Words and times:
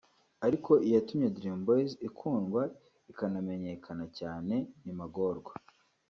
ariko 0.45 0.71
iyatumye 0.87 1.27
Deam 1.35 1.59
boys 1.67 1.91
ikundwa 2.07 2.61
ikanamenyekana 3.11 4.05
cyane 4.19 4.55
ni 4.83 4.93
“Magorwa” 4.99 5.53